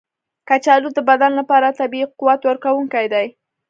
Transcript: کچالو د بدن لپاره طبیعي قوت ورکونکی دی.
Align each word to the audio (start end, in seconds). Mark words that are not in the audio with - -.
کچالو 0.47 0.89
د 0.93 0.99
بدن 1.09 1.31
لپاره 1.39 1.75
طبیعي 1.79 2.07
قوت 2.19 2.41
ورکونکی 2.45 3.05
دی. 3.13 3.25